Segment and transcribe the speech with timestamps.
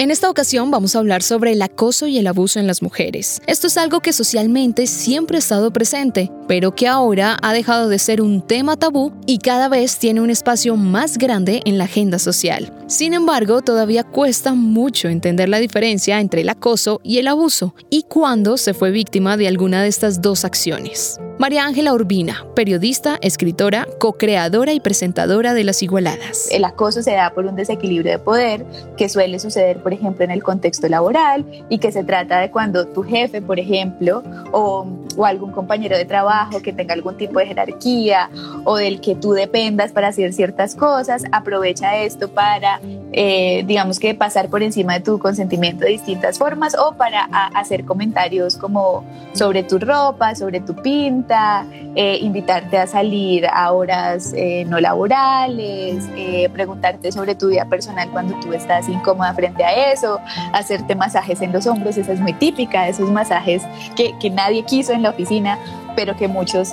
[0.00, 3.42] En esta ocasión vamos a hablar sobre el acoso y el abuso en las mujeres.
[3.48, 7.98] Esto es algo que socialmente siempre ha estado presente, pero que ahora ha dejado de
[7.98, 12.20] ser un tema tabú y cada vez tiene un espacio más grande en la agenda
[12.20, 12.72] social.
[12.86, 18.04] Sin embargo, todavía cuesta mucho entender la diferencia entre el acoso y el abuso y
[18.04, 21.18] cuándo se fue víctima de alguna de estas dos acciones.
[21.38, 26.48] María Ángela Urbina, periodista, escritora, co-creadora y presentadora de Las Igualadas.
[26.50, 30.32] El acoso se da por un desequilibrio de poder que suele suceder, por ejemplo, en
[30.32, 34.84] el contexto laboral y que se trata de cuando tu jefe, por ejemplo, o,
[35.16, 38.30] o algún compañero de trabajo que tenga algún tipo de jerarquía
[38.64, 42.80] o del que tú dependas para hacer ciertas cosas, aprovecha esto para,
[43.12, 47.84] eh, digamos que pasar por encima de tu consentimiento de distintas formas o para hacer
[47.84, 51.66] comentarios como sobre tu ropa, sobre tu pinta
[52.00, 58.08] eh, invitarte a salir a horas eh, no laborales, eh, preguntarte sobre tu vida personal
[58.10, 60.20] cuando tú estás incómoda frente a eso,
[60.52, 63.62] hacerte masajes en los hombros, esa es muy típica, esos masajes
[63.96, 65.58] que, que nadie quiso en la oficina,
[65.96, 66.72] pero que muchos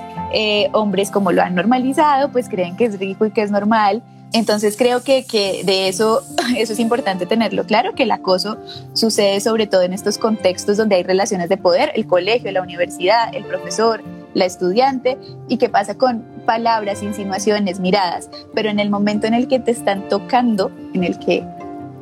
[0.73, 4.03] hombres como lo han normalizado, pues creen que es rico y que es normal.
[4.33, 6.23] Entonces creo que, que, de eso,
[6.57, 8.57] eso es importante tenerlo claro, que el acoso
[8.93, 13.33] sucede sobre todo en estos contextos donde hay relaciones de poder, el colegio, la universidad,
[13.33, 14.03] el profesor,
[14.33, 19.47] la estudiante y qué pasa con palabras, insinuaciones, miradas, pero en el momento en el
[19.47, 21.43] que te están tocando, en el que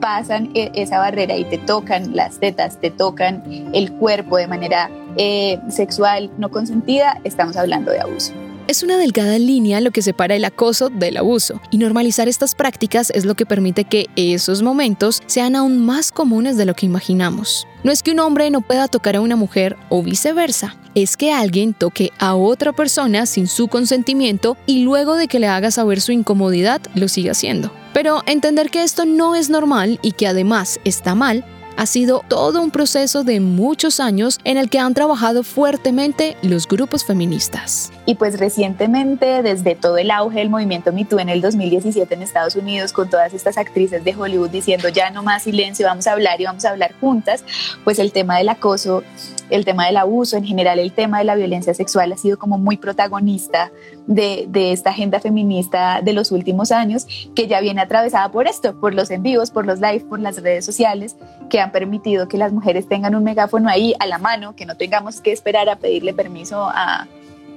[0.01, 4.89] pasan e, esa barrera y te tocan las tetas, te tocan el cuerpo de manera
[5.16, 8.33] eh, sexual no consentida, estamos hablando de abuso.
[8.66, 13.09] Es una delgada línea lo que separa el acoso del abuso, y normalizar estas prácticas
[13.09, 17.68] es lo que permite que esos momentos sean aún más comunes de lo que imaginamos.
[17.84, 21.34] No es que un hombre no pueda tocar a una mujer o viceversa, es que
[21.34, 26.00] alguien toque a otra persona sin su consentimiento y luego de que le haga saber
[26.00, 27.69] su incomodidad lo siga haciendo.
[27.94, 31.44] Pero entender que esto no es normal y que además está mal
[31.78, 36.67] ha sido todo un proceso de muchos años en el que han trabajado fuertemente los
[36.67, 37.91] grupos feministas.
[38.06, 42.22] Y pues recientemente, desde todo el auge del movimiento Me Too en el 2017 en
[42.22, 46.13] Estados Unidos, con todas estas actrices de Hollywood diciendo ya no más silencio, vamos a
[46.13, 47.44] hablar y vamos a hablar juntas,
[47.84, 49.03] pues el tema del acoso,
[49.49, 52.57] el tema del abuso, en general el tema de la violencia sexual ha sido como
[52.57, 53.71] muy protagonista
[54.07, 57.05] de, de esta agenda feminista de los últimos años,
[57.35, 60.65] que ya viene atravesada por esto, por los envíos, por los live, por las redes
[60.65, 61.15] sociales,
[61.49, 64.75] que han permitido que las mujeres tengan un megáfono ahí a la mano, que no
[64.75, 67.07] tengamos que esperar a pedirle permiso a,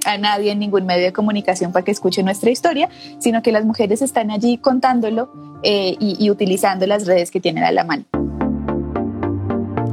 [0.05, 3.65] a nadie en ningún medio de comunicación para que escuche nuestra historia, sino que las
[3.65, 5.31] mujeres están allí contándolo
[5.63, 8.05] eh, y utilizando las redes que tienen a la mano.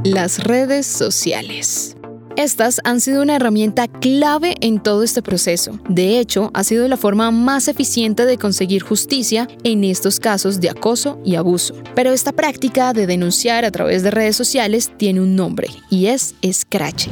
[0.05, 1.97] Las redes sociales.
[2.35, 5.79] Estas han sido una herramienta clave en todo este proceso.
[5.89, 10.69] De hecho, ha sido la forma más eficiente de conseguir justicia en estos casos de
[10.69, 11.73] acoso y abuso.
[11.95, 16.35] Pero esta práctica de denunciar a través de redes sociales tiene un nombre y es
[16.53, 17.07] Scratch.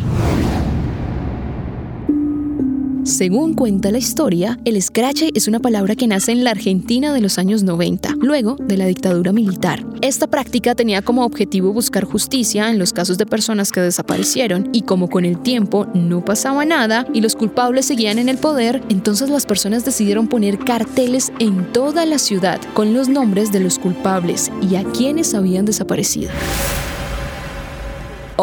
[3.03, 7.19] Según cuenta la historia, el scratch es una palabra que nace en la Argentina de
[7.19, 9.85] los años 90, luego de la dictadura militar.
[10.01, 14.83] Esta práctica tenía como objetivo buscar justicia en los casos de personas que desaparecieron y
[14.83, 19.29] como con el tiempo no pasaba nada y los culpables seguían en el poder, entonces
[19.29, 24.49] las personas decidieron poner carteles en toda la ciudad con los nombres de los culpables
[24.61, 26.31] y a quienes habían desaparecido.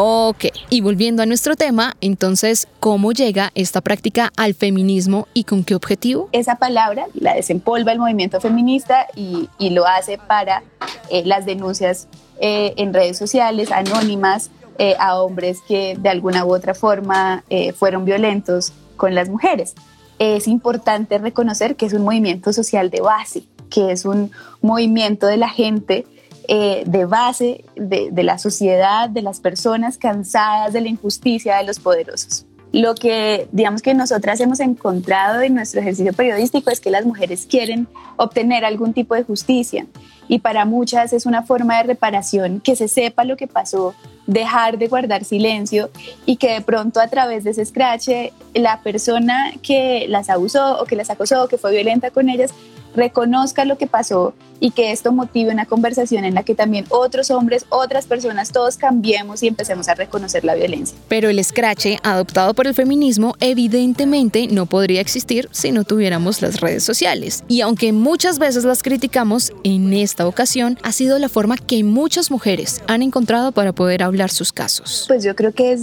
[0.03, 5.63] Ok, y volviendo a nuestro tema, entonces, ¿cómo llega esta práctica al feminismo y con
[5.63, 6.27] qué objetivo?
[6.31, 10.63] Esa palabra la desempolva el movimiento feminista y, lo hace para
[11.11, 12.07] eh, las denuncias
[12.39, 17.43] eh, en redes sociales anónimas eh, a hombres que de alguna u otra forma
[17.75, 19.75] fueron violentos con las mujeres.
[20.17, 24.31] Es importante reconocer que es un movimiento social de base, que es un
[24.61, 26.07] movimiento de la gente
[26.47, 31.79] eh, de base de, la sociedad, de las personas cansadas de la injusticia de los
[31.79, 32.45] poderosos.
[32.71, 37.45] Lo que, digamos que nosotras hemos encontrado en nuestro ejercicio periodístico es que las mujeres
[37.45, 39.85] quieren obtener algún tipo de justicia
[40.29, 43.93] y para muchas es una forma de reparación que se sepa lo que pasó,
[44.27, 45.89] dejar de guardar silencio
[46.25, 48.07] y que de pronto a través de ese scratch
[48.53, 52.53] la persona que las abusó o que las acosó o que fue violenta con ellas
[52.95, 57.31] reconozca lo que pasó y que esto motive una conversación en la que también otros
[57.31, 60.95] hombres, otras personas, todos cambiemos y empecemos a reconocer la violencia.
[61.07, 66.61] Pero el escrache, adoptado por el feminismo, evidentemente no podría existir si no tuviéramos las
[66.61, 67.43] redes sociales.
[67.47, 72.29] Y aunque muchas veces las criticamos, en esta ocasión ha sido la forma que muchas
[72.29, 75.05] mujeres han encontrado para poder hablar sus casos.
[75.07, 75.81] Pues yo creo que es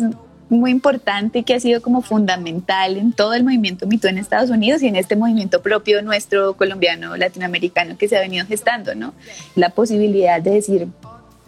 [0.51, 4.51] muy importante y que ha sido como fundamental en todo el movimiento mito en Estados
[4.51, 9.13] Unidos y en este movimiento propio nuestro colombiano latinoamericano que se ha venido gestando, ¿no?
[9.55, 10.89] La posibilidad de decir,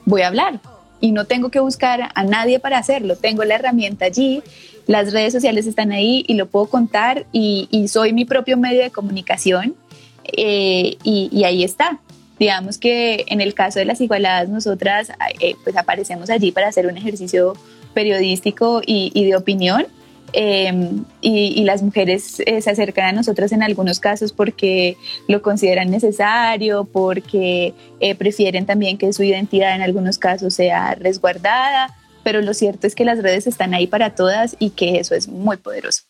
[0.04, 0.60] voy a hablar
[1.00, 4.42] y no tengo que buscar a nadie para hacerlo, tengo la herramienta allí,
[4.86, 8.90] las redes sociales están ahí y lo puedo contar y, soy mi propio medio de
[8.90, 9.74] comunicación
[10.24, 12.00] eh, y, ahí está.
[12.38, 16.86] Digamos que en el caso de las igualadas, nosotras eh, pues aparecemos allí para hacer
[16.86, 17.52] un ejercicio
[17.94, 19.86] periodístico y, de opinión.
[20.32, 24.96] Em, y, las mujeres eh, se acercan a nosotras en algunos casos porque
[25.26, 31.96] lo consideran necesario, porque eh, prefieren también que su identidad en algunos casos sea resguardada,
[32.22, 35.26] pero lo cierto es que las redes están ahí para todas y que eso es
[35.26, 36.09] muy poderoso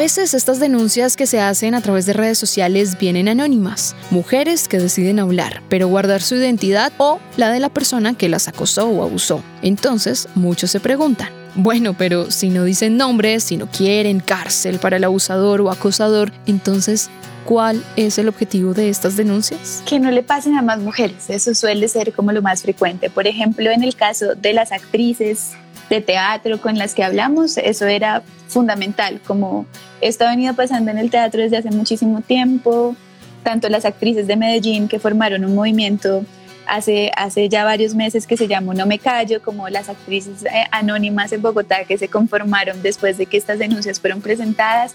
[0.00, 4.78] veces estas denuncias que se hacen a través de redes sociales vienen anónimas, mujeres que
[4.78, 9.04] deciden hablar, pero guardar su identidad o la de la persona que las acosó o
[9.04, 9.42] abusó.
[9.60, 14.96] Entonces, muchos se preguntan, bueno, pero si no dicen nombres, si no quieren cárcel para
[14.96, 17.10] el abusador o acosador, entonces,
[17.44, 19.82] ¿cuál es el objetivo de estas denuncias?
[19.84, 23.10] Que no le pasen a más mujeres, eso suele ser como lo más frecuente.
[23.10, 25.50] Por ejemplo, en el caso de las actrices
[25.90, 29.66] de teatro con las que hablamos, eso era fundamental, como
[30.00, 32.96] esto ha venido pasando en el teatro desde hace muchísimo tiempo,
[33.42, 36.24] tanto las actrices de Medellín que formaron un movimiento
[36.66, 40.64] hace, hace ya varios meses que se llamó No Me Callo, como las actrices eh,
[40.70, 44.94] anónimas en Bogotá que se conformaron después de que estas denuncias fueron presentadas,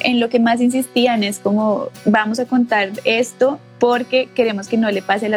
[0.00, 4.90] en lo que más insistían es como vamos a contar esto porque queremos que no
[4.90, 5.30] le pase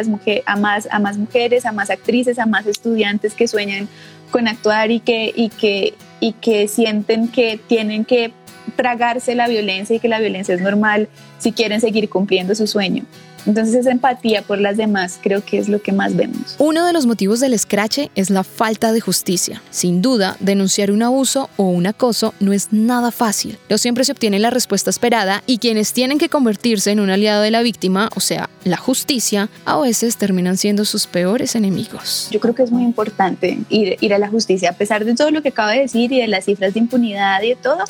[0.46, 3.88] a, más, a más mujeres, a más actrices, a más estudiantes que sueñan
[4.32, 8.32] con actuar y que, y que, y que sienten que tienen que
[8.74, 11.08] tragarse la violencia y que la violencia es normal
[11.38, 13.04] si quieren seguir cumpliendo su sueño.
[13.46, 16.56] Entonces esa empatía por las demás creo que es lo que más vemos.
[16.58, 19.62] Uno de los motivos del escrache es la falta de justicia.
[19.70, 23.58] Sin duda, denunciar un abuso o un acoso no es nada fácil.
[23.68, 27.42] No siempre se obtiene la respuesta esperada y quienes tienen que convertirse en un aliado
[27.42, 32.28] de la víctima, o sea, la justicia, a veces terminan siendo sus peores enemigos.
[32.30, 35.30] Yo creo que es muy importante ir, ir a la justicia, a pesar de todo
[35.30, 37.84] lo que acaba de decir y de las cifras de impunidad y de todo.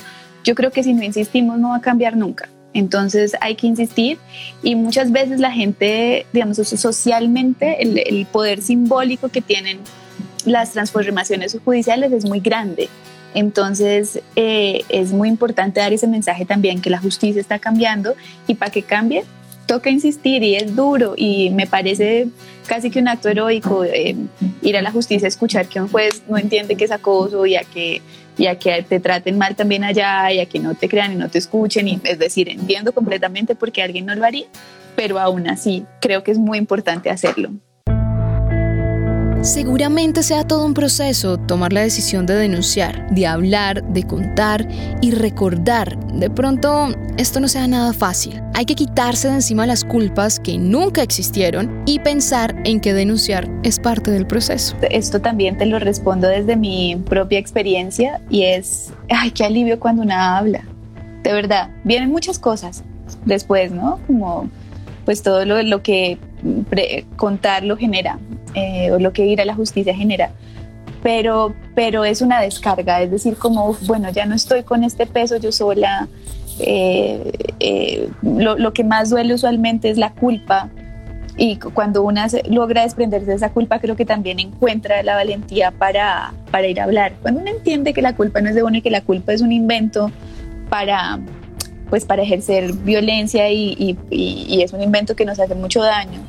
[0.44, 2.48] Yo creo que si no insistimos no va a cambiar nunca.
[2.74, 4.18] Entonces hay que insistir
[4.62, 9.80] y muchas veces la gente, digamos, socialmente el, poder simbólico que tienen
[10.44, 12.88] las transformaciones judiciales es muy grande.
[13.34, 18.14] Entonces eh, es muy importante dar ese mensaje también que la justicia está cambiando
[18.46, 19.24] y para que cambie
[19.72, 22.28] toca insistir y es duro y me parece
[22.66, 24.14] casi que un acto heroico eh,
[24.60, 27.62] ir a la justicia, escuchar que un juez no entiende que es acoso y a
[27.64, 28.02] que
[28.36, 31.16] y a que te traten mal también allá y a que no te crean y
[31.16, 31.88] no te escuchen.
[31.88, 34.44] Y, es decir, entiendo completamente por qué alguien no lo haría,
[34.94, 37.50] pero aún así creo que es muy importante hacerlo.
[39.42, 44.68] Seguramente sea todo un proceso tomar la decisión de denunciar, de hablar, de contar
[45.00, 45.98] y recordar.
[46.12, 48.40] De pronto, esto no sea nada fácil.
[48.54, 53.50] Hay que quitarse de encima las culpas que nunca existieron y pensar en que denunciar
[53.64, 54.76] es parte del proceso.
[54.88, 60.02] Esto también te lo respondo desde mi propia experiencia y es, ay, qué alivio cuando
[60.02, 60.62] una habla.
[61.24, 62.84] De verdad, vienen muchas cosas
[63.24, 63.98] después, ¿no?
[64.06, 64.48] Como
[65.04, 66.16] pues todo lo, lo que
[67.16, 68.20] contar lo genera
[68.54, 70.30] eh, o lo que ir a la justicia genera.
[71.02, 75.36] Pero, pero es una descarga, es decir, como, bueno, ya no estoy con este peso
[75.36, 76.08] yo sola.
[76.60, 80.70] Eh, eh, lo, lo, que más duele usualmente es la culpa.
[81.36, 86.34] Y cuando una logra desprenderse de esa culpa, creo que también encuentra la valentía para,
[86.50, 87.14] para ir a hablar.
[87.22, 89.40] Cuando uno entiende que la culpa no es de uno y que la culpa es
[89.40, 90.12] un invento
[90.68, 91.18] para,
[91.88, 96.20] pues para ejercer violencia y, y, y, es un invento que nos hace mucho daño,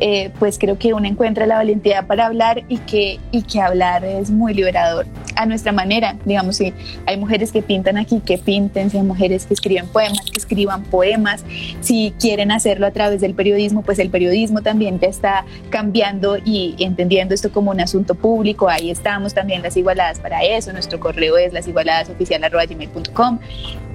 [0.00, 4.04] eh, pues creo que uno encuentra la valentía para hablar y que, y que hablar
[4.04, 5.06] es muy liberador
[5.40, 6.16] a nuestra manera.
[6.24, 6.74] Digamos, si
[7.06, 10.82] hay mujeres que pintan aquí, que pinten, si hay mujeres que escriben poemas, que escriban
[10.84, 11.44] poemas,
[11.80, 16.76] si quieren hacerlo a través del periodismo, pues el periodismo también ya está cambiando y
[16.78, 18.68] entendiendo esto como un asunto público.
[18.68, 20.72] Ahí estamos también las igualadas para eso.
[20.72, 23.38] Nuestro correo es lasigualadasoficial.com.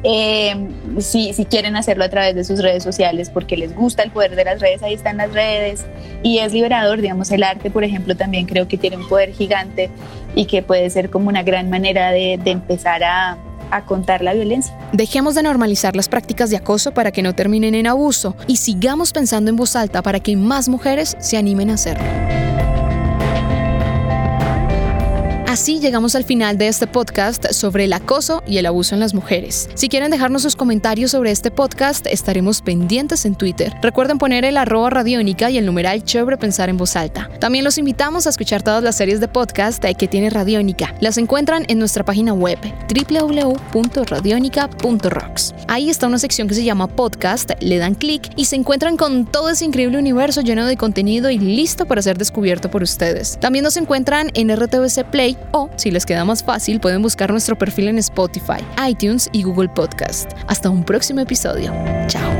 [0.07, 0.67] Eh,
[0.99, 4.35] si, si quieren hacerlo a través de sus redes sociales porque les gusta el poder
[4.35, 5.85] de las redes, ahí están las redes
[6.21, 9.89] y es liberador, digamos, el arte, por ejemplo, también creo que tiene un poder gigante
[10.33, 13.37] y que puede ser como una gran manera de, empezar a,
[13.71, 14.77] a contar la violencia.
[14.91, 19.11] Dejemos de normalizar las prácticas de acoso para que no terminen en abuso y sigamos
[19.11, 22.05] pensando en voz alta para que más mujeres se animen a hacerlo.
[25.55, 29.13] Así llegamos al final de este podcast sobre el acoso y el abuso en las
[29.13, 29.69] mujeres.
[29.73, 33.71] Si quieren dejarnos sus comentarios sobre este podcast, estaremos pendientes en Twitter.
[33.81, 37.29] Recuerden poner el arroba radiónica y el numeral chévere pensar en voz alta.
[37.39, 40.93] También los invitamos a escuchar todas las series de podcast que tiene Radiónica.
[40.99, 42.59] Las encuentran en nuestra página web
[43.73, 45.55] www.radionica.rocks.
[45.69, 49.25] Ahí está una sección que se llama podcast, le dan clic y se encuentran con
[49.25, 53.37] todo ese increíble universo lleno de contenido y listo para ser descubierto por ustedes.
[53.39, 57.57] También nos encuentran en RTVC Play o, si les queda más fácil, pueden buscar nuestro
[57.57, 60.31] perfil en Spotify, iTunes y Google Podcast.
[60.47, 61.73] Hasta un próximo episodio.
[62.07, 62.31] Chao.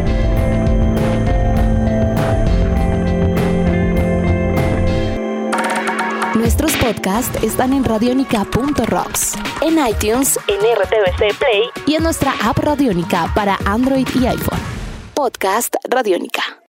[6.35, 13.31] Nuestros podcasts están en radionica.rocks, en iTunes, en RTVC Play y en nuestra app Radionica
[13.33, 14.59] para Android y iPhone.
[15.15, 16.59] Podcast Radionica.